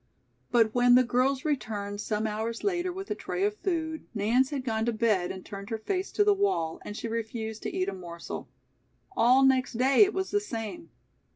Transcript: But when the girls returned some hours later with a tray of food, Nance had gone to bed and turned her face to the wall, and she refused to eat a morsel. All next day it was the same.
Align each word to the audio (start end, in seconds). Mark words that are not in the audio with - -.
But 0.49 0.73
when 0.73 0.95
the 0.95 1.03
girls 1.03 1.45
returned 1.45 2.01
some 2.01 2.25
hours 2.25 2.63
later 2.63 2.91
with 2.91 3.11
a 3.11 3.13
tray 3.13 3.43
of 3.43 3.55
food, 3.57 4.07
Nance 4.15 4.49
had 4.49 4.63
gone 4.63 4.83
to 4.85 4.91
bed 4.91 5.29
and 5.31 5.45
turned 5.45 5.69
her 5.69 5.77
face 5.77 6.11
to 6.13 6.23
the 6.23 6.33
wall, 6.33 6.81
and 6.83 6.97
she 6.97 7.07
refused 7.07 7.61
to 7.61 7.71
eat 7.71 7.87
a 7.87 7.93
morsel. 7.93 8.49
All 9.15 9.43
next 9.45 9.73
day 9.73 10.01
it 10.03 10.15
was 10.15 10.31
the 10.31 10.39
same. 10.39 10.89